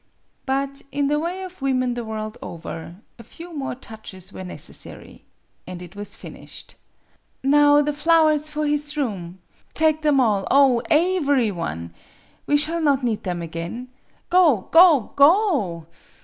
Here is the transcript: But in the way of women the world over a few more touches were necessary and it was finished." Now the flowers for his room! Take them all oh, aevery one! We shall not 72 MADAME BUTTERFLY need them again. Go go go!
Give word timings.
But 0.47 0.81
in 0.91 1.09
the 1.09 1.19
way 1.19 1.43
of 1.43 1.61
women 1.61 1.93
the 1.93 2.03
world 2.03 2.35
over 2.41 2.95
a 3.19 3.23
few 3.23 3.55
more 3.55 3.75
touches 3.75 4.33
were 4.33 4.43
necessary 4.43 5.23
and 5.67 5.79
it 5.79 5.95
was 5.95 6.15
finished." 6.15 6.73
Now 7.43 7.83
the 7.83 7.93
flowers 7.93 8.49
for 8.49 8.65
his 8.65 8.97
room! 8.97 9.37
Take 9.75 10.01
them 10.01 10.19
all 10.19 10.47
oh, 10.49 10.81
aevery 10.89 11.51
one! 11.51 11.93
We 12.47 12.57
shall 12.57 12.81
not 12.81 13.01
72 13.01 13.03
MADAME 13.03 13.11
BUTTERFLY 13.11 13.11
need 13.11 13.23
them 13.25 13.41
again. 13.43 13.87
Go 14.31 14.61
go 14.71 15.13
go! 15.15 15.85